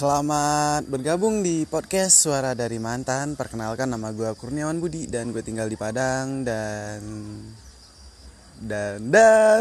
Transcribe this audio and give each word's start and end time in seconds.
Selamat 0.00 0.88
bergabung 0.88 1.44
di 1.44 1.68
podcast 1.68 2.24
Suara 2.24 2.56
dari 2.56 2.80
Mantan. 2.80 3.36
Perkenalkan 3.36 3.84
nama 3.84 4.08
gue 4.16 4.32
Kurniawan 4.32 4.80
Budi 4.80 5.04
dan 5.04 5.28
gue 5.28 5.44
tinggal 5.44 5.68
di 5.68 5.76
Padang 5.76 6.40
dan 6.40 7.04
dan 8.56 9.12
dan 9.12 9.60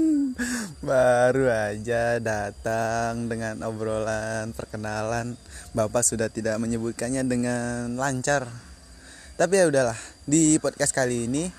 baru 0.88 1.44
aja 1.76 2.16
datang 2.24 3.28
dengan 3.28 3.60
obrolan 3.68 4.56
perkenalan. 4.56 5.36
Bapak 5.76 6.08
sudah 6.08 6.32
tidak 6.32 6.56
menyebutkannya 6.56 7.20
dengan 7.28 8.00
lancar. 8.00 8.48
Tapi 9.36 9.60
ya 9.60 9.68
udahlah, 9.68 9.98
di 10.24 10.56
podcast 10.56 10.96
kali 10.96 11.28
ini 11.28 11.52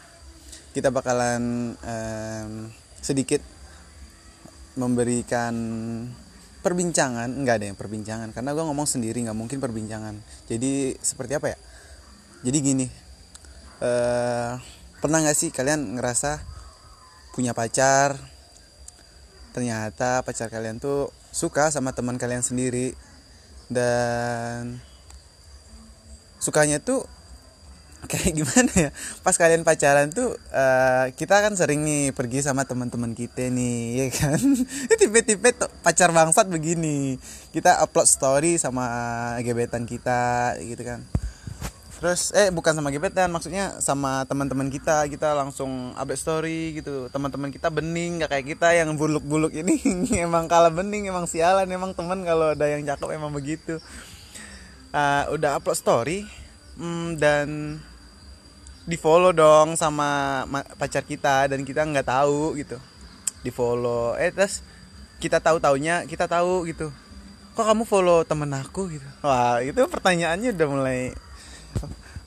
kita 0.73 0.89
bakalan 0.89 1.77
um, 1.77 2.65
sedikit 2.97 3.45
memberikan 4.73 5.53
perbincangan 6.61 7.29
nggak 7.29 7.55
ada 7.57 7.65
yang 7.73 7.77
perbincangan 7.77 8.29
karena 8.31 8.53
gue 8.53 8.63
ngomong 8.63 8.87
sendiri 8.87 9.21
nggak 9.25 9.37
mungkin 9.37 9.57
perbincangan. 9.57 10.17
Jadi 10.45 10.95
seperti 11.01 11.37
apa 11.37 11.53
ya? 11.53 11.57
Jadi 12.41 12.57
gini 12.61 12.85
uh, 13.81 14.57
pernah 15.01 15.17
nggak 15.25 15.37
sih 15.37 15.49
kalian 15.49 15.97
ngerasa 15.97 16.41
punya 17.33 17.57
pacar 17.57 18.15
ternyata 19.51 20.23
pacar 20.23 20.47
kalian 20.47 20.79
tuh 20.79 21.11
suka 21.31 21.73
sama 21.73 21.91
teman 21.91 22.15
kalian 22.15 22.43
sendiri 22.43 22.95
dan 23.67 24.79
sukanya 26.39 26.79
tuh 26.79 27.07
kayak 28.09 28.33
gimana 28.33 28.71
ya? 28.73 28.89
Pas 29.21 29.35
kalian 29.37 29.61
pacaran 29.61 30.09
tuh 30.09 30.33
uh, 30.53 31.05
kita 31.13 31.41
kan 31.41 31.53
sering 31.53 31.85
nih 31.85 32.13
pergi 32.15 32.41
sama 32.41 32.65
teman-teman 32.65 33.13
kita 33.13 33.49
nih 33.51 33.77
ya 33.99 34.07
kan? 34.09 34.39
Tipe-tipe 34.89 35.49
pacar 35.85 36.09
bangsat 36.09 36.49
begini. 36.49 37.21
Kita 37.53 37.81
upload 37.83 38.07
story 38.09 38.57
sama 38.57 38.85
gebetan 39.45 39.85
kita 39.85 40.55
gitu 40.61 40.81
kan. 40.81 41.01
Terus 42.01 42.33
eh 42.33 42.49
bukan 42.49 42.73
sama 42.73 42.89
gebetan 42.89 43.29
maksudnya 43.29 43.77
sama 43.77 44.25
teman-teman 44.25 44.73
kita. 44.73 45.05
Kita 45.05 45.37
langsung 45.37 45.93
update 45.93 46.21
story 46.21 46.81
gitu. 46.81 47.13
Teman-teman 47.13 47.53
kita 47.53 47.69
bening 47.69 48.25
gak 48.25 48.33
kayak 48.33 48.57
kita 48.57 48.73
yang 48.73 48.97
buluk-buluk 48.97 49.53
ini. 49.53 49.77
Emang 50.25 50.49
kalah 50.49 50.73
bening 50.73 51.05
emang 51.05 51.29
sialan 51.29 51.69
emang 51.69 51.93
temen. 51.93 52.25
Kalau 52.25 52.57
ada 52.57 52.65
yang 52.65 52.81
cakep 52.89 53.09
emang 53.13 53.29
begitu. 53.29 53.77
Uh, 54.91 55.29
udah 55.31 55.61
upload 55.61 55.77
story 55.77 56.27
mm, 56.81 57.21
dan 57.21 57.77
di 58.91 58.99
follow 58.99 59.31
dong 59.31 59.79
sama 59.79 60.43
pacar 60.75 61.07
kita 61.07 61.47
dan 61.47 61.63
kita 61.63 61.87
nggak 61.87 62.11
tahu 62.11 62.59
gitu. 62.59 62.75
Di 63.39 63.47
follow 63.47 64.19
eh 64.19 64.35
terus 64.35 64.59
kita 65.23 65.39
tahu 65.39 65.63
taunya 65.63 66.03
kita 66.03 66.27
tahu 66.27 66.67
gitu. 66.67 66.91
Kok 67.55 67.63
kamu 67.63 67.83
follow 67.87 68.27
temen 68.27 68.51
aku 68.51 68.91
gitu? 68.91 69.07
Wah 69.23 69.63
itu 69.63 69.79
pertanyaannya 69.79 70.51
udah 70.51 70.67
mulai 70.67 70.99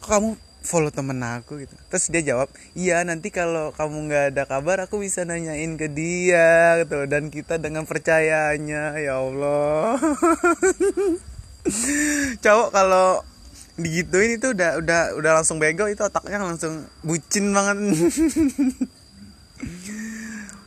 kok 0.00 0.08
kamu 0.08 0.40
follow 0.64 0.88
temen 0.88 1.20
aku 1.20 1.68
gitu? 1.68 1.76
Terus 1.92 2.04
dia 2.08 2.32
jawab 2.32 2.48
iya 2.72 3.04
nanti 3.04 3.28
kalau 3.28 3.76
kamu 3.76 4.08
nggak 4.08 4.24
ada 4.32 4.48
kabar 4.48 4.88
aku 4.88 5.04
bisa 5.04 5.28
nanyain 5.28 5.76
ke 5.76 5.92
dia 5.92 6.80
gitu 6.80 7.04
dan 7.04 7.28
kita 7.28 7.60
dengan 7.60 7.84
percayanya. 7.84 8.96
Ya 8.96 9.20
Allah. 9.20 10.00
Cowok 12.44 12.68
kalau 12.72 13.20
digituin 13.75 14.39
itu 14.39 14.55
udah 14.55 14.78
udah 14.78 15.00
udah 15.19 15.33
langsung 15.42 15.58
bego 15.58 15.91
itu 15.91 16.06
otaknya 16.06 16.39
langsung 16.39 16.86
bucin 17.03 17.50
banget. 17.50 17.78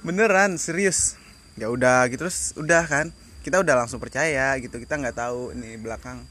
Beneran 0.06 0.60
serius. 0.60 1.16
Ya 1.56 1.72
udah 1.72 2.06
gitu 2.12 2.28
terus 2.28 2.52
udah 2.60 2.84
kan 2.86 3.16
kita 3.42 3.64
udah 3.64 3.80
langsung 3.80 4.04
percaya 4.04 4.60
gitu 4.60 4.76
kita 4.78 5.00
nggak 5.00 5.16
tahu 5.16 5.56
nih 5.56 5.80
belakang. 5.80 6.28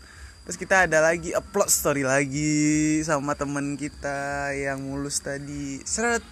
Terus 0.46 0.60
kita 0.60 0.86
ada 0.86 1.02
lagi 1.02 1.34
upload 1.34 1.66
story 1.66 2.06
lagi 2.06 3.02
sama 3.02 3.34
temen 3.34 3.74
kita 3.74 4.52
yang 4.54 4.84
mulus 4.84 5.18
tadi. 5.18 5.82
Seret. 5.82 6.22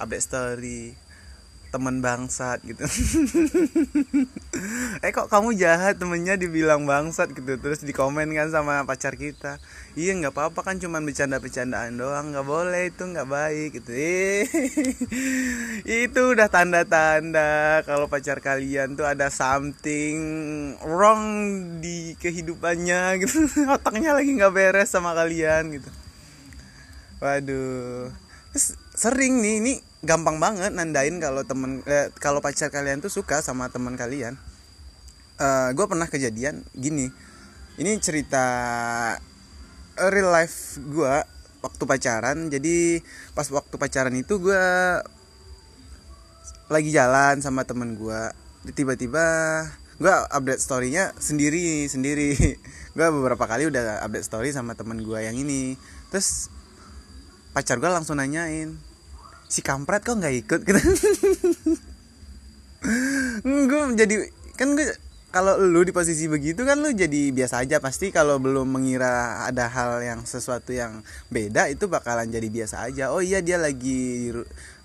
Update 0.00 0.24
story 0.24 1.03
teman 1.74 1.98
bangsat 1.98 2.62
gitu. 2.62 2.86
Eh 5.02 5.10
kok 5.10 5.26
kamu 5.26 5.58
jahat? 5.58 5.98
Temennya 5.98 6.38
dibilang 6.38 6.86
bangsat 6.86 7.34
gitu 7.34 7.58
terus 7.58 7.82
dikomen 7.82 8.30
kan 8.30 8.46
sama 8.54 8.86
pacar 8.86 9.18
kita. 9.18 9.58
Iya 9.98 10.14
nggak 10.14 10.30
apa-apa 10.30 10.62
kan 10.62 10.78
cuman 10.78 11.02
bercanda-bercandaan 11.02 11.98
doang. 11.98 12.30
Nggak 12.30 12.46
boleh 12.46 12.82
itu 12.94 13.02
nggak 13.02 13.26
baik 13.26 13.70
gitu. 13.82 13.90
Eh 13.90 14.46
itu 16.06 16.20
udah 16.22 16.46
tanda-tanda 16.46 17.82
kalau 17.82 18.06
pacar 18.06 18.38
kalian 18.38 18.94
tuh 18.94 19.10
ada 19.10 19.26
something 19.34 20.14
wrong 20.86 21.22
di 21.82 22.14
kehidupannya 22.22 23.26
gitu. 23.26 23.50
Otaknya 23.74 24.14
lagi 24.14 24.30
nggak 24.38 24.54
beres 24.54 24.94
sama 24.94 25.18
kalian 25.18 25.82
gitu. 25.82 25.90
Waduh. 27.18 28.14
Terus 28.54 28.78
sering 28.94 29.42
nih 29.42 29.54
ini 29.58 29.74
gampang 30.04 30.36
banget 30.36 30.70
nandain 30.70 31.16
kalau 31.18 31.42
temen 31.42 31.80
eh, 31.88 32.12
kalau 32.20 32.44
pacar 32.44 32.68
kalian 32.68 33.00
tuh 33.00 33.10
suka 33.10 33.40
sama 33.40 33.72
teman 33.72 33.96
kalian. 33.96 34.36
Uh, 35.34 35.74
gue 35.74 35.86
pernah 35.90 36.06
kejadian 36.06 36.62
gini. 36.76 37.10
Ini 37.74 37.98
cerita 37.98 38.46
real 39.98 40.30
life 40.30 40.78
gue 40.78 41.14
waktu 41.64 41.82
pacaran. 41.88 42.52
Jadi 42.52 43.02
pas 43.34 43.48
waktu 43.50 43.74
pacaran 43.74 44.14
itu 44.14 44.38
gue 44.38 44.64
lagi 46.70 46.90
jalan 46.94 47.42
sama 47.42 47.66
temen 47.66 47.98
gue 47.98 48.20
tiba-tiba 48.72 49.26
gue 50.00 50.10
update 50.10 50.62
storynya 50.62 51.10
sendiri 51.18 51.88
sendiri. 51.90 52.34
Gue 52.94 53.10
beberapa 53.10 53.50
kali 53.50 53.66
udah 53.66 54.06
update 54.06 54.22
story 54.22 54.54
sama 54.54 54.78
temen 54.78 55.02
gue 55.02 55.18
yang 55.18 55.34
ini. 55.34 55.74
Terus 56.14 56.46
pacar 57.50 57.82
gue 57.82 57.90
langsung 57.90 58.22
nanyain 58.22 58.78
si 59.54 59.62
kampret 59.62 60.02
kok 60.02 60.18
nggak 60.18 60.34
ikut? 60.42 60.60
Gitu. 60.66 60.80
Gue 63.70 63.80
jadi 63.96 64.14
kan 64.58 64.76
gue 64.76 64.84
kalau 65.34 65.58
lu 65.58 65.82
di 65.82 65.90
posisi 65.90 66.30
begitu 66.30 66.62
kan 66.62 66.78
lu 66.78 66.90
jadi 66.90 67.30
biasa 67.30 67.64
aja. 67.64 67.78
Pasti 67.78 68.10
kalau 68.10 68.42
belum 68.42 68.66
mengira 68.66 69.46
ada 69.46 69.70
hal 69.70 70.02
yang 70.02 70.20
sesuatu 70.26 70.74
yang 70.74 71.00
beda 71.30 71.70
itu 71.70 71.86
bakalan 71.86 72.28
jadi 72.28 72.48
biasa 72.50 72.86
aja. 72.90 73.14
Oh 73.14 73.22
iya 73.22 73.40
dia 73.40 73.56
lagi 73.56 74.30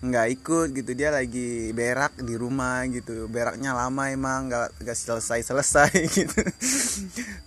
nggak 0.05 0.27
ikut 0.39 0.67
gitu. 0.77 0.91
Dia 0.93 1.11
lagi 1.11 1.73
berak 1.73 2.17
di 2.21 2.37
rumah 2.37 2.85
gitu. 2.87 3.27
Beraknya 3.27 3.73
lama 3.73 4.09
emang 4.13 4.47
nggak 4.47 4.85
nggak 4.85 4.97
selesai 4.97 5.43
selesai 5.43 5.91
gitu. 6.17 6.39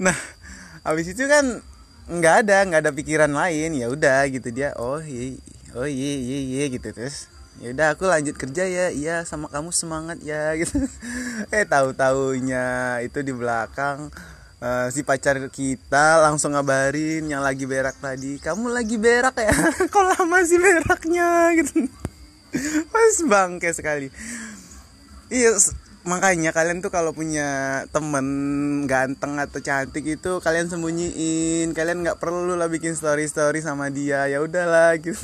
Nah 0.03 0.15
habis 0.85 1.07
itu 1.11 1.25
kan 1.27 1.63
nggak 2.13 2.35
ada 2.47 2.57
nggak 2.67 2.81
ada 2.87 2.93
pikiran 2.93 3.33
lain. 3.33 3.79
Ya 3.79 3.89
udah 3.89 4.27
gitu 4.29 4.53
dia. 4.53 4.77
Oh 4.77 5.01
iya 5.01 5.39
oh 5.77 5.89
iya 5.89 6.13
iya 6.19 6.39
iya 6.41 6.65
gitu 6.73 6.89
terus. 6.93 7.29
Ya 7.61 7.77
udah 7.77 7.89
aku 7.93 8.09
lanjut 8.09 8.37
kerja 8.37 8.65
ya. 8.65 8.87
Iya 8.89 9.29
sama 9.29 9.53
kamu 9.53 9.71
semangat 9.77 10.19
ya 10.25 10.53
gitu. 10.61 10.83
Eh 11.53 11.65
tahu 11.69 11.93
taunya 11.93 12.99
itu 13.05 13.21
di 13.21 13.33
belakang 13.37 14.09
uh, 14.63 14.87
si 14.89 15.03
pacar 15.03 15.37
kita 15.51 16.23
langsung 16.23 16.55
ngabarin 16.55 17.27
yang 17.27 17.43
lagi 17.43 17.67
berak 17.67 17.99
tadi 17.99 18.39
kamu 18.39 18.73
lagi 18.73 18.97
berak 18.97 19.37
ya? 19.37 19.53
Kok 19.93 20.05
lama 20.17 20.39
sih 20.47 20.57
beraknya? 20.57 21.29
Gitu. 21.59 21.91
Pas 22.89 23.17
bangke 23.27 23.73
sekali. 23.75 24.09
Iya 25.33 25.57
makanya 26.03 26.51
kalian 26.51 26.83
tuh 26.83 26.91
kalau 26.91 27.15
punya 27.15 27.83
temen 27.95 28.27
ganteng 28.91 29.39
atau 29.39 29.63
cantik 29.63 30.05
itu 30.05 30.39
kalian 30.43 30.67
sembunyiin. 30.67 31.71
Kalian 31.75 32.03
nggak 32.03 32.19
perlu 32.19 32.55
lah 32.59 32.67
bikin 32.67 32.99
story 32.99 33.27
story 33.31 33.63
sama 33.63 33.89
dia. 33.89 34.27
Ya 34.27 34.43
udahlah 34.43 34.99
gitu. 34.99 35.19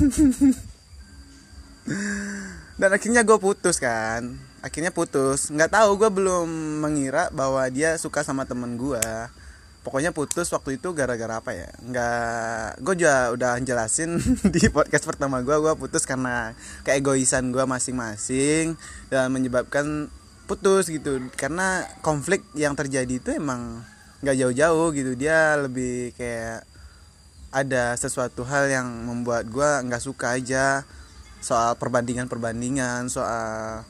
Dan 2.79 2.89
akhirnya 2.95 3.27
gue 3.27 3.37
putus 3.37 3.77
kan. 3.77 4.39
Akhirnya 4.63 4.95
putus. 4.95 5.51
Nggak 5.51 5.75
tahu 5.75 5.99
gue 5.99 6.09
belum 6.11 6.47
mengira 6.83 7.27
bahwa 7.31 7.63
dia 7.67 7.99
suka 7.99 8.23
sama 8.23 8.47
temen 8.47 8.79
gue 8.79 9.03
pokoknya 9.79 10.11
putus 10.11 10.51
waktu 10.51 10.77
itu 10.77 10.91
gara-gara 10.93 11.39
apa 11.39 11.51
ya? 11.55 11.69
Nggak 11.81 12.83
gue 12.83 12.93
juga 12.99 13.15
udah 13.33 13.51
jelasin 13.63 14.19
di 14.53 14.67
podcast 14.69 15.07
pertama 15.07 15.41
gue 15.41 15.55
gue 15.55 15.73
putus 15.79 16.03
karena 16.05 16.53
keegoisan 16.85 17.49
gue 17.49 17.63
masing-masing 17.63 18.75
dan 19.09 19.31
menyebabkan 19.31 20.11
putus 20.49 20.89
gitu. 20.89 21.21
Karena 21.37 21.85
konflik 22.01 22.41
yang 22.57 22.73
terjadi 22.73 23.21
itu 23.21 23.29
emang 23.37 23.85
nggak 24.25 24.37
jauh-jauh 24.41 24.89
gitu. 24.97 25.13
Dia 25.13 25.61
lebih 25.61 26.17
kayak 26.17 26.65
ada 27.53 27.93
sesuatu 27.93 28.41
hal 28.49 28.73
yang 28.73 28.87
membuat 29.05 29.45
gue 29.45 29.69
nggak 29.85 30.01
suka 30.01 30.33
aja. 30.33 30.81
Soal 31.39 31.77
perbandingan-perbandingan 31.77 33.07
soal 33.07 33.85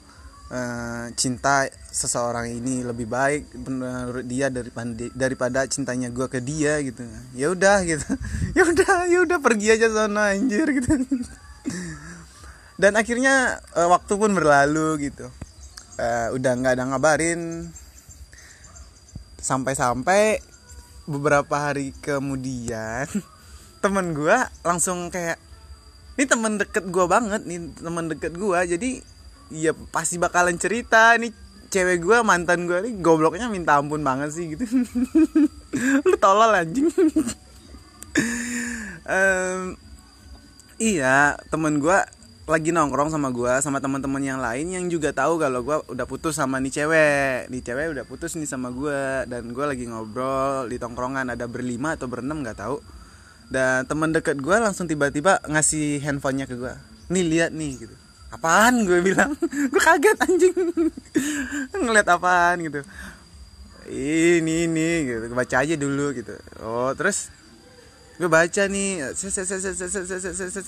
uh, 0.51 1.05
cinta 1.17 1.65
seseorang 1.89 2.51
ini 2.51 2.85
lebih 2.85 3.09
baik 3.09 3.49
menurut 3.55 4.27
dia 4.27 4.53
daripada 4.53 5.09
daripada 5.15 5.59
cintanya 5.65 6.11
gue 6.11 6.27
ke 6.27 6.43
dia 6.43 6.83
gitu. 6.83 7.07
Ya 7.31 7.55
udah 7.55 7.87
gitu. 7.87 8.03
Ya 8.57 8.67
udah 8.67 9.07
ya 9.07 9.23
udah 9.23 9.39
pergi 9.39 9.79
aja 9.79 9.87
sana 9.87 10.35
anjir 10.35 10.67
gitu. 10.75 10.91
Dan 12.81 12.95
akhirnya 12.95 13.59
uh, 13.75 13.91
waktu 13.91 14.13
pun 14.19 14.31
berlalu 14.35 15.09
gitu 15.09 15.31
uh, 15.99 16.27
udah 16.31 16.51
nggak 16.55 16.79
ada 16.79 16.85
ngabarin. 16.87 17.67
Sampai-sampai 19.39 20.39
beberapa 21.03 21.55
hari 21.59 21.91
kemudian 21.99 23.09
temen 23.83 24.15
gue 24.15 24.37
langsung 24.61 25.11
kayak 25.11 25.41
ini 26.19 26.25
temen 26.29 26.59
deket 26.59 26.85
gue 26.91 27.05
banget 27.09 27.47
nih 27.49 27.71
temen 27.79 28.05
deket 28.11 28.37
gue 28.37 28.59
jadi 28.77 28.89
ya 29.49 29.73
pasti 29.89 30.21
bakalan 30.21 30.59
cerita 30.61 31.17
nih 31.17 31.33
cewek 31.69 32.01
gue 32.01 32.17
mantan 32.25 32.65
gue 32.65 32.77
nih 32.81 32.93
gobloknya 33.01 33.49
minta 33.49 33.77
ampun 33.77 34.01
banget 34.01 34.33
sih 34.33 34.53
gitu. 34.53 34.65
Lu 36.07 36.15
tolol 36.17 36.53
anjing. 36.53 36.89
Um, 39.09 39.73
iya 40.77 41.33
temen 41.49 41.81
gue 41.81 41.97
lagi 42.49 42.73
nongkrong 42.73 43.13
sama 43.13 43.29
gue 43.29 43.53
sama 43.61 43.77
teman-teman 43.77 44.25
yang 44.25 44.41
lain 44.41 44.73
yang 44.73 44.89
juga 44.89 45.13
tahu 45.13 45.37
kalau 45.37 45.61
gue 45.61 45.77
udah 45.93 46.05
putus 46.09 46.41
sama 46.41 46.57
nih 46.57 46.81
cewek. 46.81 47.45
Nih 47.53 47.61
cewek 47.61 47.93
udah 47.93 48.03
putus 48.09 48.33
nih 48.33 48.49
sama 48.49 48.73
gue 48.73 49.29
dan 49.29 49.53
gue 49.53 49.65
lagi 49.69 49.85
ngobrol 49.85 50.65
di 50.65 50.81
tongkrongan 50.81 51.29
ada 51.29 51.45
berlima 51.45 51.93
atau 51.93 52.09
berenam 52.09 52.41
nggak 52.41 52.57
tahu. 52.57 52.81
Dan 53.53 53.85
teman 53.85 54.09
deket 54.09 54.41
gue 54.41 54.57
langsung 54.57 54.89
tiba-tiba 54.89 55.37
ngasih 55.45 56.01
handphonenya 56.01 56.49
ke 56.49 56.57
gue 56.57 56.73
nih 57.13 57.23
lihat 57.25 57.51
nih 57.53 57.85
gitu. 57.85 57.95
Apaan? 58.33 58.85
gue 58.85 59.01
bilang. 59.01 59.33
Gue 59.73 59.81
kaget 59.81 60.17
anjing. 60.21 60.53
Ngeliat 61.85 62.05
apaan 62.09 62.61
gitu. 62.61 62.85
Ini 63.89 64.69
ini 64.69 64.89
gitu. 65.05 65.25
Baca 65.33 65.55
aja 65.65 65.73
dulu 65.73 66.13
gitu. 66.13 66.33
Oh 66.61 66.93
terus 66.93 67.33
gue 68.19 68.27
baca 68.27 68.67
nih 68.67 69.15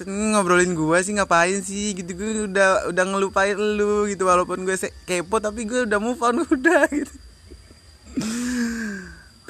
ngobrolin 0.07 0.71
gue 0.71 0.97
sih 1.03 1.11
ngapain 1.19 1.59
sih? 1.59 1.91
Gitu 1.91 2.15
gue 2.15 2.29
udah 2.47 2.87
udah 2.87 3.03
ngelupain 3.11 3.59
lu 3.59 4.07
gitu. 4.07 4.23
Walaupun 4.23 4.63
gue 4.63 4.79
kepo 5.03 5.43
tapi 5.43 5.67
gue 5.67 5.83
udah 5.83 5.99
move 5.99 6.23
on 6.23 6.47
udah 6.55 6.87
gitu. 6.87 7.11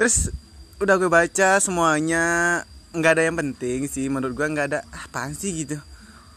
Terus 0.02 0.34
udah 0.82 0.98
gue 0.98 1.14
baca 1.14 1.62
semuanya. 1.62 2.26
Nggak 2.90 3.22
ada 3.22 3.24
yang 3.30 3.38
penting 3.38 3.86
sih 3.86 4.10
menurut 4.10 4.34
gue 4.34 4.48
nggak 4.50 4.68
ada 4.74 4.80
ah, 4.90 5.06
apaan 5.06 5.38
sih? 5.38 5.54
Gitu. 5.54 5.78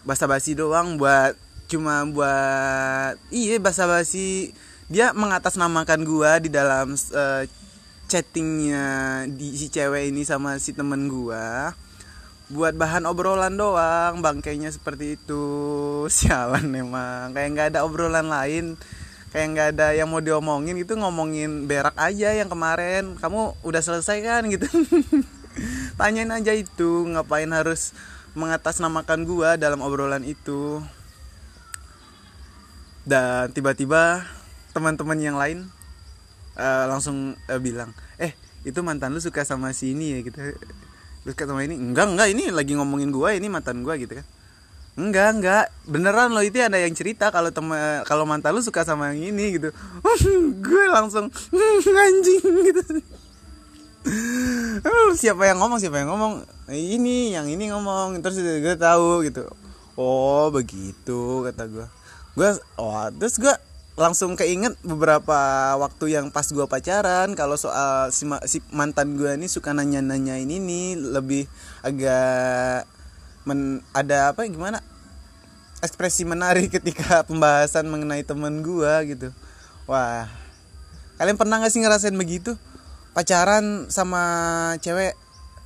Basa-basi 0.05 0.53
doang 0.53 1.01
buat 1.01 1.33
cuma 1.65 2.05
buat 2.05 3.17
iya 3.33 3.57
basa-basi. 3.57 4.53
Dia 4.93 5.17
mengatasnamakan 5.17 6.05
gue 6.05 6.33
di 6.45 6.51
dalam 6.53 6.93
uh, 6.93 7.43
chattingnya 8.07 8.87
di 9.31 9.57
si 9.57 9.73
cewek 9.73 10.13
ini 10.13 10.23
sama 10.23 10.61
si 10.61 10.77
temen 10.77 11.09
gua. 11.09 11.73
Buat 12.53 12.77
bahan 12.77 13.09
obrolan 13.09 13.57
doang 13.57 14.21
bangkainya 14.21 14.69
seperti 14.69 15.17
itu. 15.17 15.45
Sialan 16.17 16.71
emang. 16.77 17.33
Kayak 17.33 17.51
nggak 17.55 17.69
ada 17.75 17.81
obrolan 17.87 18.29
lain 18.29 18.77
kayak 19.35 19.49
nggak 19.51 19.69
ada 19.75 19.99
yang 19.99 20.07
mau 20.07 20.23
diomongin 20.23 20.79
itu 20.79 20.95
ngomongin 20.95 21.67
berak 21.67 21.99
aja 21.99 22.31
yang 22.37 22.47
kemarin. 22.47 23.19
Kamu 23.19 23.59
udah 23.67 23.83
selesai 23.83 24.23
kan 24.23 24.47
gitu. 24.47 24.71
Tanyain 25.99 26.31
aja 26.31 26.55
itu 26.55 27.07
ngapain 27.11 27.51
harus 27.51 27.95
mengatasnamakan 28.39 29.27
gua 29.27 29.59
dalam 29.59 29.83
obrolan 29.83 30.23
itu. 30.23 30.79
Dan 33.05 33.53
tiba-tiba 33.53 34.25
teman-teman 34.73 35.19
yang 35.21 35.37
lain 35.37 35.71
uh, 36.59 36.85
langsung 36.91 37.35
uh, 37.37 37.61
bilang 37.61 37.91
eh 38.19 38.35
itu 38.65 38.81
mantan 38.81 39.13
lu 39.13 39.21
suka 39.21 39.45
sama 39.45 39.71
si 39.77 39.93
ini 39.93 40.17
ya 40.17 40.19
gitu. 40.25 40.39
Lu 41.25 41.31
suka 41.33 41.45
sama 41.45 41.63
ini 41.67 41.77
enggak 41.77 42.15
enggak 42.15 42.29
ini 42.33 42.49
lagi 42.51 42.73
ngomongin 42.79 43.13
gua 43.13 43.37
ini 43.37 43.47
mantan 43.53 43.85
gua 43.85 43.99
gitu 44.01 44.17
kan. 44.19 44.27
Enggak 44.95 45.29
enggak 45.35 45.65
beneran 45.91 46.31
lo 46.31 46.41
itu 46.41 46.63
ada 46.63 46.79
yang 46.79 46.95
cerita 46.95 47.35
kalau 47.35 47.51
temen 47.51 48.07
kalau 48.07 48.25
mantan 48.25 48.55
lu 48.55 48.63
suka 48.63 48.87
sama 48.87 49.11
yang 49.13 49.35
ini 49.35 49.59
gitu. 49.59 49.75
Gue 50.65 50.85
langsung 50.91 51.29
anjing 52.07 52.47
gitu. 52.71 52.83
Siapa 55.21 55.49
yang 55.49 55.65
ngomong 55.65 55.81
siapa 55.81 55.97
yang 55.97 56.13
ngomong? 56.13 56.45
Ini 56.69 57.41
yang 57.41 57.49
ini 57.49 57.73
ngomong 57.73 58.21
terus 58.21 58.37
gue 58.37 58.77
tahu 58.77 59.25
gitu. 59.25 59.49
Oh 59.97 60.53
begitu 60.53 61.41
kata 61.41 61.65
gue 61.71 61.87
gue 62.35 62.51
oh 62.83 63.07
terus 63.15 63.39
gue 63.39 63.55
langsung 63.95 64.35
keinget 64.35 64.75
beberapa 64.83 65.39
waktu 65.79 66.19
yang 66.19 66.35
pas 66.35 66.51
gue 66.51 66.67
pacaran 66.67 67.31
kalau 67.39 67.55
soal 67.55 68.11
si, 68.11 68.27
si 68.51 68.59
mantan 68.75 69.15
gue 69.15 69.39
ini 69.39 69.47
suka 69.47 69.71
nanya 69.71 70.03
nanya 70.03 70.35
ini 70.35 70.99
lebih 70.99 71.47
agak 71.87 72.91
men, 73.47 73.87
ada 73.95 74.35
apa 74.35 74.43
gimana? 74.51 74.83
Ekspresi 75.79 76.27
menarik 76.27 76.73
ketika 76.81 77.23
pembahasan 77.23 77.87
mengenai 77.87 78.27
temen 78.27 78.67
gue 78.67 79.15
gitu. 79.15 79.29
Wah 79.87 80.27
kalian 81.15 81.39
pernah 81.39 81.63
gak 81.63 81.71
sih 81.71 81.79
ngerasain 81.79 82.19
begitu? 82.19 82.59
Pacaran 83.15 83.87
sama 83.95 84.75
cewek 84.83 85.15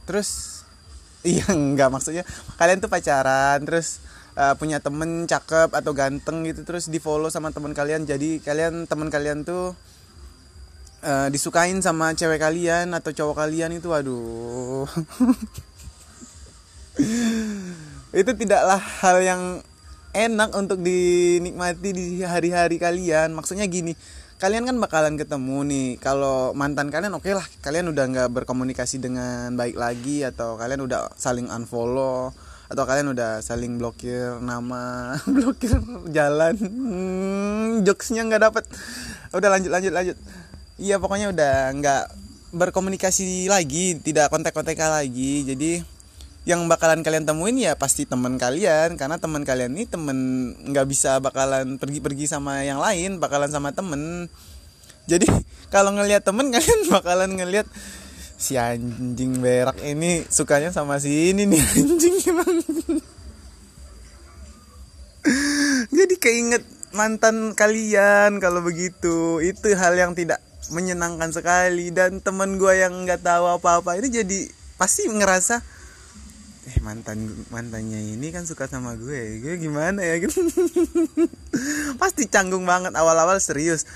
terus 0.05 0.61
iya 1.25 1.49
enggak 1.49 1.89
maksudnya. 1.89 2.29
Kalian 2.61 2.85
tuh 2.85 2.93
pacaran 2.93 3.65
terus 3.65 4.05
uh, 4.39 4.55
punya 4.55 4.79
temen 4.79 5.27
cakep 5.27 5.75
atau 5.75 5.91
ganteng 5.91 6.47
gitu 6.47 6.63
terus 6.63 6.87
di 6.87 7.03
follow 7.03 7.27
sama 7.29 7.51
teman 7.51 7.75
kalian. 7.75 8.07
Jadi 8.07 8.39
kalian 8.39 8.87
teman 8.87 9.11
kalian 9.11 9.43
tuh 9.43 9.75
uh, 11.03 11.27
disukain 11.29 11.83
sama 11.83 12.15
cewek 12.15 12.39
kalian 12.39 12.95
atau 12.95 13.11
cowok 13.11 13.43
kalian 13.43 13.75
itu 13.75 13.91
aduh. 13.91 14.87
Itu 18.09 18.33
tidaklah 18.35 18.81
hal 19.05 19.21
yang 19.21 19.43
enak 20.17 20.51
untuk 20.57 20.81
dinikmati 20.81 21.91
di 21.93 22.07
hari-hari 22.25 22.81
kalian. 22.81 23.37
Maksudnya 23.37 23.69
gini 23.69 23.93
kalian 24.39 24.67
kan 24.67 24.79
bakalan 24.79 25.19
ketemu 25.19 25.67
nih. 25.67 25.89
Kalau 25.99 26.55
mantan 26.55 26.91
kalian 26.91 27.15
oke 27.15 27.27
okay 27.27 27.35
lah. 27.37 27.47
Kalian 27.63 27.91
udah 27.93 28.05
nggak 28.09 28.31
berkomunikasi 28.33 28.99
dengan 29.03 29.55
baik 29.55 29.77
lagi 29.77 30.25
atau 30.27 30.59
kalian 30.59 30.87
udah 30.87 31.13
saling 31.15 31.51
unfollow 31.51 32.33
atau 32.69 32.85
kalian 32.85 33.17
udah 33.17 33.41
saling 33.41 33.81
blokir 33.81 34.37
nama 34.45 35.13
blokir 35.35 35.81
jalan. 36.13 36.55
Hmm, 36.61 37.81
jokesnya 37.83 38.29
nggak 38.29 38.43
dapet. 38.45 38.65
Udah 39.33 39.49
lanjut 39.49 39.73
lanjut 39.73 39.93
lanjut. 39.93 40.17
Iya 40.77 41.01
pokoknya 41.01 41.33
udah 41.33 41.73
nggak 41.75 42.05
berkomunikasi 42.53 43.49
lagi 43.49 43.97
tidak 44.05 44.29
kontak-kontak 44.29 44.77
lagi. 44.77 45.49
Jadi 45.49 45.81
yang 46.49 46.65
bakalan 46.65 47.05
kalian 47.05 47.29
temuin 47.29 47.57
ya 47.57 47.73
pasti 47.73 48.05
teman 48.05 48.37
kalian. 48.37 49.01
Karena 49.01 49.17
teman 49.17 49.49
kalian 49.49 49.73
ini 49.73 49.89
temen 49.89 50.19
nggak 50.69 50.87
bisa 50.93 51.25
bakalan 51.25 51.81
pergi-pergi 51.81 52.29
sama 52.29 52.69
yang 52.69 52.85
lain 52.85 53.17
bakalan 53.17 53.49
sama 53.49 53.73
temen. 53.73 54.29
Jadi 55.09 55.25
kalau 55.75 55.97
ngelihat 55.97 56.21
temen 56.21 56.49
kalian 56.55 56.81
bakalan 56.93 57.33
ngelihat 57.33 57.65
si 58.39 58.55
anjing 58.55 59.43
berak 59.43 59.83
ini 59.83 60.23
sukanya 60.31 60.71
sama 60.71 61.03
si 61.03 61.35
ini 61.35 61.43
nih 61.45 61.59
anjing 61.83 62.17
emang. 62.31 62.57
Jadi 65.91 66.15
keinget 66.23 66.65
mantan 66.95 67.53
kalian 67.59 68.39
kalau 68.39 68.63
begitu. 68.63 69.43
Itu 69.43 69.75
hal 69.75 69.99
yang 69.99 70.15
tidak 70.15 70.39
menyenangkan 70.71 71.35
sekali. 71.35 71.91
Dan 71.91 72.23
teman 72.23 72.57
gue 72.57 72.79
yang 72.79 73.05
nggak 73.05 73.27
tahu 73.27 73.59
apa-apa 73.59 73.99
ini 73.99 74.09
jadi 74.09 74.41
pasti 74.79 75.11
ngerasa 75.11 75.59
eh 76.69 76.85
mantan 76.85 77.25
mantannya 77.49 78.13
ini 78.13 78.29
kan 78.29 78.47
suka 78.47 78.71
sama 78.71 78.95
gue. 78.95 79.43
Gue 79.43 79.57
gimana 79.57 80.05
ya? 80.05 80.21
Pasti 82.01 82.29
canggung 82.29 82.69
banget 82.69 82.93
awal-awal 82.93 83.41
serius 83.41 83.89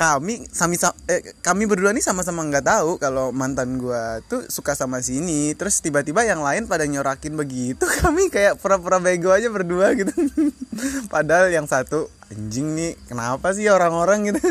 kami 0.00 0.48
sami 0.48 0.80
eh, 1.12 1.36
kami 1.44 1.68
berdua 1.68 1.92
nih 1.92 2.00
sama-sama 2.00 2.40
nggak 2.48 2.64
tahu 2.64 2.96
kalau 2.96 3.36
mantan 3.36 3.76
gue 3.76 4.24
tuh 4.32 4.48
suka 4.48 4.72
sama 4.72 5.04
sini. 5.04 5.52
Terus 5.52 5.84
tiba-tiba 5.84 6.24
yang 6.24 6.40
lain 6.40 6.64
pada 6.64 6.88
nyorakin 6.88 7.36
begitu. 7.36 7.84
Kami 8.00 8.32
kayak 8.32 8.56
pura-pura 8.56 8.96
bego 8.96 9.28
aja 9.28 9.52
berdua 9.52 9.92
gitu. 9.92 10.08
Padahal 11.12 11.52
yang 11.52 11.68
satu 11.68 12.08
anjing 12.32 12.72
nih 12.72 12.96
kenapa 13.12 13.52
sih 13.52 13.68
orang-orang? 13.68 14.32
gitu. 14.32 14.40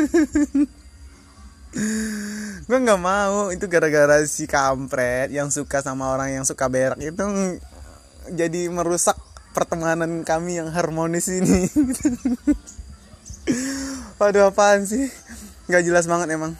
Gue 2.70 2.78
nggak 2.78 3.02
mau. 3.02 3.50
Itu 3.50 3.66
gara-gara 3.66 4.22
si 4.30 4.46
kampret 4.46 5.34
yang 5.34 5.50
suka 5.50 5.82
sama 5.82 6.14
orang 6.14 6.30
yang 6.30 6.46
suka 6.46 6.70
berak 6.70 7.02
itu 7.02 7.26
jadi 8.30 8.70
merusak 8.70 9.18
pertemanan 9.50 10.22
kami 10.22 10.62
yang 10.62 10.70
harmonis 10.70 11.26
ini. 11.26 11.66
Waduh 14.22 14.54
apaan 14.54 14.86
sih? 14.86 15.10
Gak 15.70 15.86
jelas 15.86 16.10
banget 16.10 16.34
emang. 16.34 16.58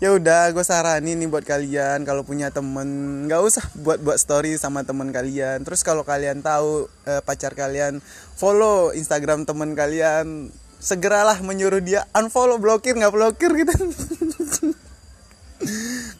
Ya 0.00 0.16
udah, 0.16 0.48
gue 0.52 0.64
saranin 0.64 1.20
nih 1.20 1.28
buat 1.28 1.44
kalian 1.44 2.08
kalau 2.08 2.24
punya 2.24 2.48
temen 2.48 2.88
nggak 3.28 3.40
usah 3.44 3.60
buat 3.84 4.00
buat 4.00 4.16
story 4.16 4.56
sama 4.56 4.80
temen 4.80 5.12
kalian. 5.12 5.60
Terus 5.60 5.84
kalau 5.84 6.08
kalian 6.08 6.40
tahu 6.40 6.88
eh, 7.04 7.20
pacar 7.20 7.52
kalian 7.52 8.00
follow 8.32 8.96
Instagram 8.96 9.44
temen 9.44 9.76
kalian, 9.76 10.48
segeralah 10.80 11.44
menyuruh 11.44 11.84
dia 11.84 12.08
unfollow, 12.16 12.56
blokir 12.56 12.96
nggak 12.96 13.12
blokir 13.12 13.52
gitu. 13.52 13.76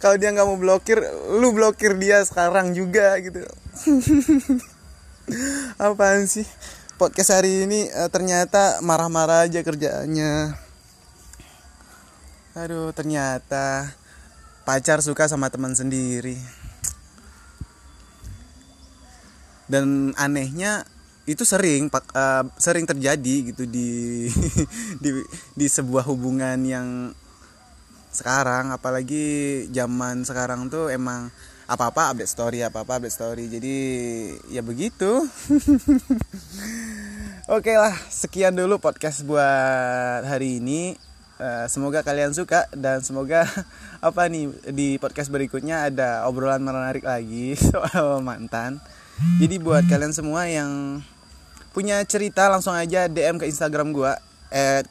kalau 0.04 0.16
dia 0.20 0.28
nggak 0.28 0.44
mau 0.44 0.60
blokir, 0.60 1.00
lu 1.40 1.48
blokir 1.56 1.96
dia 1.96 2.20
sekarang 2.20 2.76
juga 2.76 3.16
gitu. 3.16 3.40
Apaan 5.80 6.28
sih? 6.28 6.44
podcast 7.00 7.32
hari 7.32 7.64
ini 7.64 7.88
uh, 7.96 8.12
ternyata 8.12 8.84
marah-marah 8.84 9.48
aja 9.48 9.64
kerjaannya 9.64 10.52
aduh 12.50 12.90
ternyata 12.90 13.94
pacar 14.66 15.02
suka 15.02 15.26
sama 15.26 15.50
teman 15.50 15.74
sendiri. 15.74 16.38
Dan 19.70 20.10
anehnya 20.18 20.82
itu 21.30 21.46
sering 21.46 21.86
uh, 21.94 22.42
sering 22.58 22.90
terjadi 22.90 23.54
gitu 23.54 23.66
di 23.66 24.26
di 25.02 25.10
di 25.54 25.66
sebuah 25.66 26.06
hubungan 26.10 26.58
yang 26.66 26.88
sekarang. 28.10 28.74
Apalagi 28.74 29.66
zaman 29.70 30.26
sekarang 30.26 30.66
tuh 30.70 30.90
emang 30.90 31.30
apa-apa 31.70 32.10
update 32.10 32.30
story 32.30 32.58
apa-apa 32.66 32.98
update 32.98 33.14
story. 33.14 33.44
Jadi 33.46 33.76
ya 34.50 34.62
begitu. 34.62 35.22
Oke 37.58 37.74
lah 37.74 37.94
sekian 38.10 38.54
dulu 38.54 38.78
podcast 38.78 39.26
buat 39.26 40.22
hari 40.26 40.62
ini 40.62 41.09
uh, 41.40 41.66
semoga 41.66 42.04
kalian 42.04 42.36
suka 42.36 42.68
dan 42.76 43.00
semoga 43.00 43.48
apa 44.04 44.28
nih 44.28 44.52
di 44.70 45.00
podcast 45.00 45.32
berikutnya 45.32 45.88
ada 45.88 46.28
obrolan 46.28 46.60
menarik 46.60 47.08
lagi 47.08 47.56
soal 47.72 48.20
mantan. 48.20 48.78
Jadi 49.40 49.56
buat 49.60 49.88
kalian 49.88 50.12
semua 50.12 50.48
yang 50.48 51.02
punya 51.72 52.00
cerita 52.04 52.48
langsung 52.52 52.72
aja 52.76 53.08
DM 53.08 53.40
ke 53.40 53.48
Instagram 53.48 53.92
gua 53.92 54.16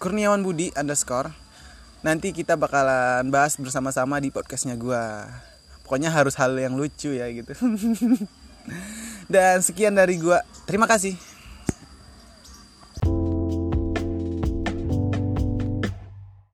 kurniawan 0.02 0.42
budi 0.42 0.74
underscore. 0.74 1.34
Nanti 2.00 2.32
kita 2.32 2.56
bakalan 2.56 3.28
bahas 3.28 3.60
bersama-sama 3.60 4.24
di 4.24 4.32
podcastnya 4.32 4.80
gue 4.80 5.04
pokoknya 5.84 6.14
harus 6.14 6.38
hal 6.38 6.56
yang 6.56 6.80
lucu 6.80 7.12
ya 7.12 7.28
gitu. 7.34 7.52
Dan 9.34 9.60
sekian 9.60 9.98
dari 9.98 10.16
gue 10.16 10.38
terima 10.64 10.88
kasih 10.88 11.18